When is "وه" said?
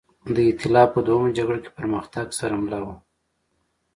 2.85-2.95